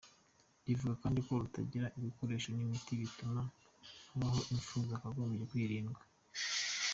[0.67, 3.41] Rivuga kandi ko kutagira ibikoresho n’imiti bituma
[4.09, 6.01] habaho impfu zakagombye kwirindwa.